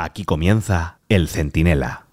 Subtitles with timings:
[0.00, 2.04] Aquí comienza El Centinela.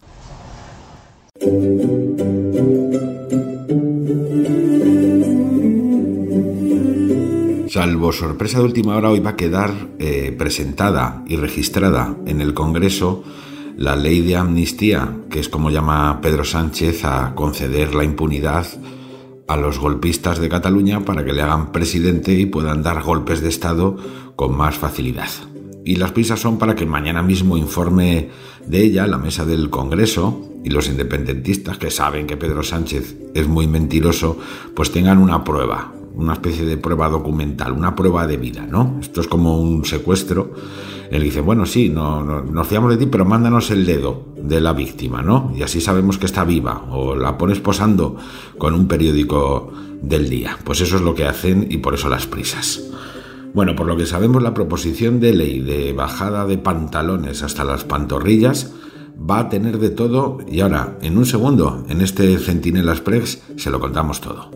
[7.70, 12.56] Salvo sorpresa de última hora, hoy va a quedar eh, presentada y registrada en el
[12.56, 13.24] Congreso
[13.78, 18.66] la ley de amnistía, que es como llama Pedro Sánchez a conceder la impunidad
[19.48, 23.50] a los golpistas de Cataluña para que le hagan presidente y puedan dar golpes de
[23.50, 23.96] Estado
[24.36, 25.30] con más facilidad.
[25.86, 28.30] Y las prisas son para que mañana mismo informe
[28.66, 33.48] de ella la mesa del Congreso y los independentistas que saben que Pedro Sánchez es
[33.48, 34.38] muy mentiroso,
[34.74, 38.98] pues tengan una prueba, una especie de prueba documental, una prueba de vida, ¿no?
[39.00, 40.54] Esto es como un secuestro.
[41.12, 44.74] Él dice, bueno, sí, no, nos fiamos de ti, pero mándanos el dedo de la
[44.74, 45.54] víctima, ¿no?
[45.56, 48.16] Y así sabemos que está viva, o la pones posando
[48.58, 49.72] con un periódico
[50.02, 50.58] del día.
[50.64, 52.82] Pues eso es lo que hacen y por eso las prisas.
[53.56, 57.86] Bueno, por lo que sabemos, la proposición de ley de bajada de pantalones hasta las
[57.86, 58.74] pantorrillas
[59.18, 63.70] va a tener de todo y ahora, en un segundo, en este Centinela Express, se
[63.70, 64.52] lo contamos todo.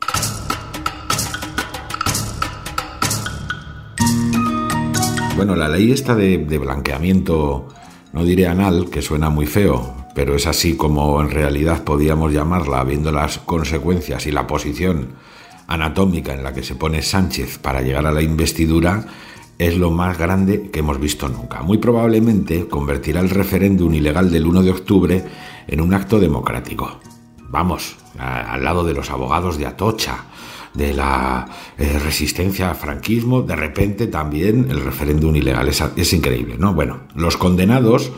[5.38, 7.69] Bueno, la ley esta de, blanqueamiento,
[8.11, 12.84] no diré anal, que suena muy feo, pero es así como en realidad podíamos llamarla,
[12.84, 15.13] viendo las consecuencias y la posición
[15.70, 19.06] anatómica en la que se pone Sánchez para llegar a la investidura,
[19.59, 21.62] es lo más grande que hemos visto nunca.
[21.62, 25.23] Muy probablemente convertirá el referéndum ilegal del 1 de octubre
[25.67, 27.00] en un acto democrático.
[27.50, 30.25] Vamos, al lado de los abogados de Atocha,
[30.73, 31.47] de la
[31.78, 35.67] eh, resistencia al franquismo, de repente también el referéndum ilegal.
[35.67, 36.73] Es, es increíble, ¿no?
[36.73, 38.12] Bueno, los condenados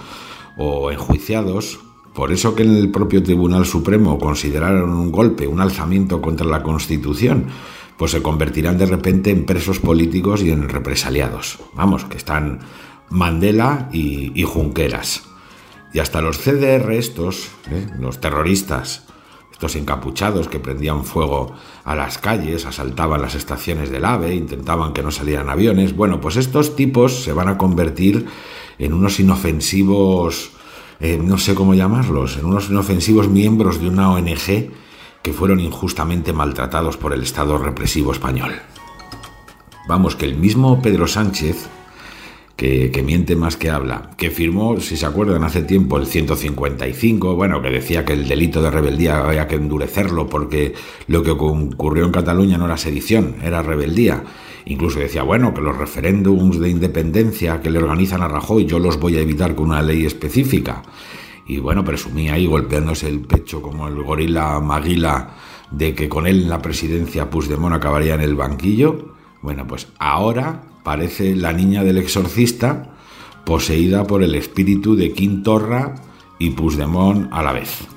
[0.57, 1.79] o enjuiciados,
[2.13, 6.61] por eso que en el propio Tribunal Supremo consideraron un golpe, un alzamiento contra la
[6.61, 7.45] Constitución,
[7.97, 11.59] pues se convertirán de repente en presos políticos y en represaliados.
[11.73, 12.59] Vamos, que están
[13.09, 15.23] Mandela y, Junqueras.
[15.93, 17.87] Y hasta los CDR estos, ¿eh?
[17.99, 19.05] los terroristas,
[19.51, 25.03] estos encapuchados que prendían fuego a las calles, asaltaban las estaciones del AVE, intentaban que
[25.03, 25.95] no salieran aviones.
[25.95, 28.25] Bueno, pues estos tipos se van a convertir
[28.79, 30.53] en unos inofensivos,
[31.01, 34.69] eh, no sé cómo llamarlos, en unos inofensivos miembros de una ONG
[35.22, 38.53] que fueron injustamente maltratados por el Estado represivo español.
[39.88, 41.67] Vamos, que el mismo Pedro Sánchez
[42.61, 47.59] que, miente más que habla, que firmó, si se acuerdan, hace tiempo el 155, bueno,
[47.59, 50.75] que decía que el delito de rebeldía había que endurecerlo porque
[51.07, 54.23] lo que ocurrió en Cataluña no era sedición, era rebeldía.
[54.66, 59.00] Incluso decía, bueno, que los referéndums de independencia que le organizan a Rajoy yo los
[59.00, 60.83] voy a evitar con una ley específica.
[61.47, 65.35] Y bueno, presumía ahí golpeándose el pecho como el gorila Maguila
[65.71, 69.16] de que con él en la presidencia Puigdemont acabaría en el banquillo.
[69.41, 72.92] Bueno, pues ahora parece la niña del exorcista
[73.46, 75.96] poseída por el espíritu de Quintorra
[76.40, 77.88] y Puigdemont a la vez.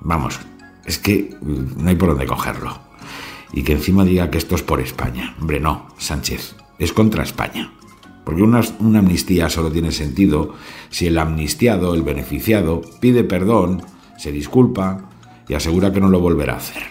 [0.00, 0.40] Vamos,
[0.84, 2.78] es que mm, no hay por dónde cogerlo.
[3.52, 5.34] Y que encima diga que esto es por España.
[5.40, 7.72] Hombre, no, Sánchez, es contra España.
[8.24, 10.54] Porque una, una, amnistía solo tiene sentido
[10.90, 13.82] si el amnistiado, el beneficiado, pide perdón,
[14.18, 15.08] se disculpa
[15.48, 16.82] y asegura que no lo volverá a hacer.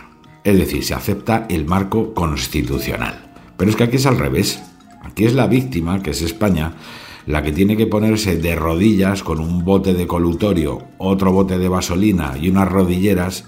[0.43, 3.33] Es decir, se acepta el marco constitucional.
[3.55, 4.63] Pero es que aquí es al revés.
[5.17, 6.73] Aquí es la víctima, que es España,
[7.25, 11.67] la que tiene que ponerse de rodillas con un bote de colutorio, otro bote de
[11.67, 13.45] gasolina y unas rodilleras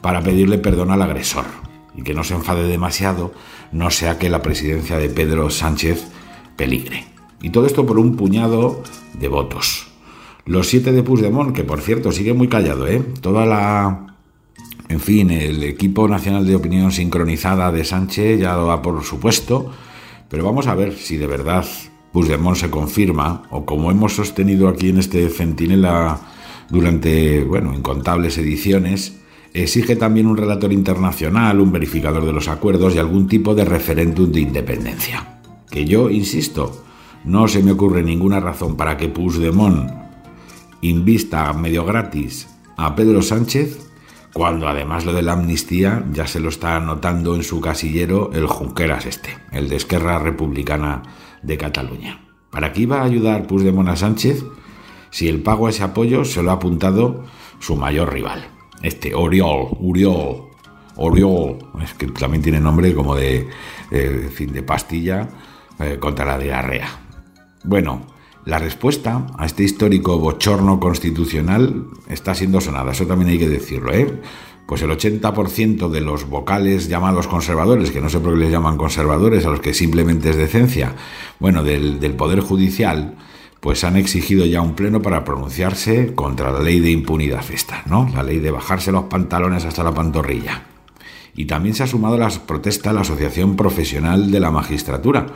[0.00, 1.44] para pedirle perdón al agresor
[1.94, 3.32] y que no se enfade demasiado,
[3.70, 6.08] no sea que la presidencia de Pedro Sánchez
[6.56, 7.04] peligre.
[7.40, 8.82] Y todo esto por un puñado
[9.16, 9.86] de votos.
[10.44, 13.00] Los siete de Puigdemont, que por cierto sigue muy callado, ¿eh?
[13.20, 14.16] Toda la...
[14.88, 19.70] En fin, el equipo nacional de opinión sincronizada de Sánchez ya lo da por supuesto
[20.32, 21.66] pero vamos a ver si de verdad
[22.10, 26.20] Puigdemont se confirma, o como hemos sostenido aquí en este Centinela
[26.70, 29.20] durante, bueno, incontables ediciones,
[29.52, 34.32] exige también un relator internacional, un verificador de los acuerdos y algún tipo de referéndum
[34.32, 35.42] de independencia.
[35.70, 36.82] Que yo, insisto,
[37.26, 39.90] no se me ocurre ninguna razón para que Puigdemont
[40.80, 42.48] invista medio gratis
[42.78, 43.91] a Pedro Sánchez
[44.32, 48.46] cuando además lo de la amnistía ya se lo está anotando en su casillero el
[48.46, 51.02] Junqueras este, el de Esquerra Republicana
[51.42, 52.20] de Cataluña.
[52.50, 54.44] ¿Para qué iba a ayudar Puigdemont a Sánchez
[55.10, 57.24] si el pago a ese apoyo se lo ha apuntado
[57.58, 58.46] su mayor rival,
[58.82, 60.48] este Oriol, Uriol,
[60.96, 63.48] Oriol, es que también tiene nombre como de,
[64.32, 65.28] fin, de pastilla
[65.78, 66.88] eh, contra la diarrea.
[67.64, 68.06] Bueno,
[68.44, 73.92] la respuesta a este histórico bochorno constitucional está siendo sonada, eso también hay que decirlo,
[73.92, 74.20] ¿eh?
[74.66, 78.78] Pues el 80% de los vocales llamados conservadores, que no sé por qué les llaman
[78.78, 80.94] conservadores, a los que simplemente es decencia,
[81.38, 83.16] bueno, del, Poder Judicial,
[83.60, 88.10] pues han exigido ya un pleno para pronunciarse contra la ley de impunidad esta, ¿no?
[88.14, 90.62] La ley de bajarse los pantalones hasta la pantorrilla.
[91.34, 95.26] Y también se ha sumado a las protestas la Asociación Profesional de la Magistratura,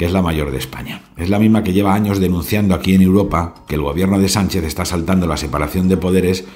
[0.00, 1.02] que es la mayor de España.
[1.18, 4.64] Es la misma que lleva años denunciando aquí en Europa que el gobierno de Sánchez
[4.64, 6.46] está saltando la separación de poderes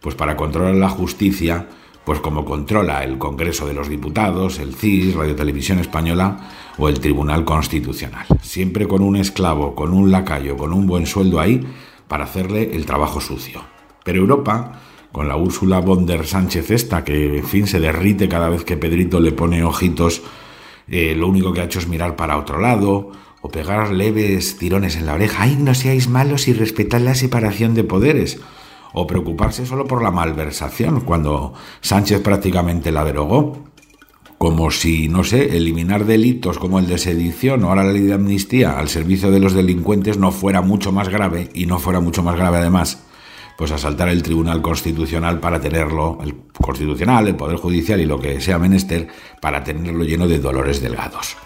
[0.00, 1.68] pues para controlar la justicia,
[2.04, 6.98] pues como controla el Congreso de los Diputados, el CIS, Radio Televisión Española o el
[6.98, 8.26] Tribunal Constitucional.
[8.42, 11.64] Siempre con un esclavo, con un lacayo, con un buen sueldo ahí
[12.08, 13.62] para hacerle el trabajo sucio.
[14.02, 14.80] Pero Europa,
[15.12, 18.76] con la Úrsula von der Sánchez esta, que en fin se derrite cada vez que
[18.76, 20.22] Pedrito le pone ojitos,
[20.90, 24.96] eh, lo único que ha hecho es mirar para otro lado o pegar leves tirones
[24.96, 25.44] en la oreja.
[25.44, 28.40] ¡Ay, no seáis malos y respetad la separación de poderes!
[28.92, 33.64] o preocuparse solo por la malversación, cuando Sánchez prácticamente la derogó.
[34.38, 38.14] Como si, no sé, eliminar delitos como el de sedición o ahora la ley de
[38.14, 42.22] amnistía al servicio de los delincuentes no fuera mucho más grave, y no fuera mucho
[42.22, 43.02] más grave además,
[43.56, 46.18] pues asaltar el Tribunal Constitucional para tenerlo,
[46.68, 49.08] Constitucional, el Poder Judicial y lo que sea menester,
[49.40, 51.38] para tenerlo lleno de dolores delgados.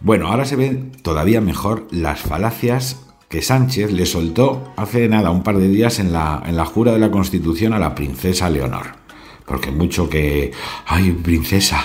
[0.00, 5.42] Bueno, ahora se ven todavía mejor las falacias que Sánchez le soltó hace nada, un
[5.42, 8.86] par de días, en la, en la jura de la Constitución a la princesa Leonor.
[9.44, 10.52] Porque mucho que,
[10.86, 11.84] ay, princesa,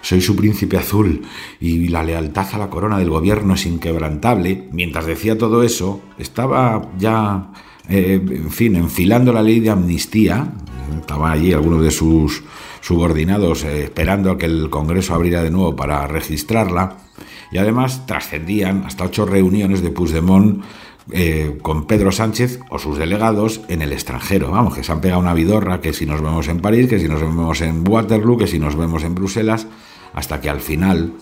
[0.00, 1.22] soy su príncipe azul
[1.58, 4.68] y la lealtad a la corona del gobierno es inquebrantable.
[4.70, 7.50] Mientras decía todo eso, estaba ya,
[7.88, 10.52] eh, en fin, enfilando la ley de amnistía.
[11.04, 12.42] Estaban allí algunos de sus
[12.80, 16.96] subordinados eh, esperando a que el Congreso abriera de nuevo para registrarla
[17.52, 20.64] y además trascendían hasta ocho reuniones de Puigdemont
[21.12, 24.50] eh, con Pedro Sánchez o sus delegados en el extranjero.
[24.50, 27.06] Vamos, que se han pegado una vidorra, que si nos vemos en París, que si
[27.06, 29.66] nos vemos en Waterloo, que si nos vemos en Bruselas,
[30.14, 31.12] hasta que al final,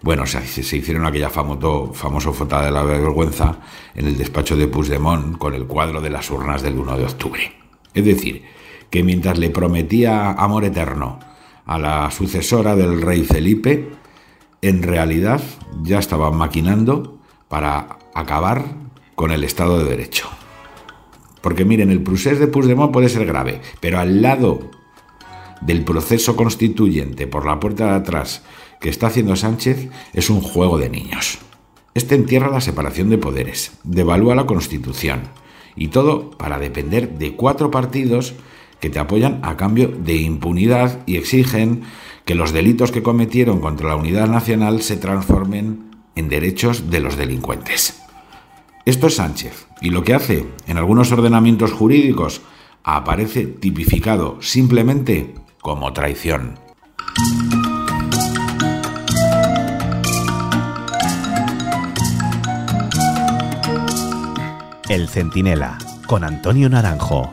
[0.00, 3.58] bueno, se, se hicieron aquella famoso, famoso foto de la vergüenza
[3.96, 7.52] en el despacho de Puigdemont con el cuadro de las urnas del 1 de octubre.
[7.92, 8.44] Es decir,
[8.94, 11.18] que mientras le prometía amor eterno
[11.66, 13.90] a la sucesora del rey Felipe,
[14.62, 15.40] en realidad
[15.82, 17.18] ya estaban maquinando
[17.48, 18.76] para acabar
[19.16, 20.28] con el Estado de Derecho.
[21.40, 24.70] Porque miren, el procés de Puigdemont puede ser grave, pero al lado
[25.60, 28.44] del proceso constituyente por la puerta de atrás
[28.80, 31.38] que está haciendo Sánchez es un juego de niños.
[31.94, 35.22] Este entierra la separación de poderes, devalúa la Constitución
[35.74, 38.36] y todo para depender de cuatro partidos
[38.80, 41.82] que te apoyan a cambio de impunidad y exigen
[42.24, 47.16] que los delitos que cometieron contra la unidad nacional se transformen en derechos de los
[47.16, 48.00] delincuentes.
[48.84, 52.42] Esto es Sánchez, y lo que hace en algunos ordenamientos jurídicos
[52.82, 56.58] aparece tipificado simplemente como traición.
[64.88, 67.32] El Centinela, con Antonio Naranjo.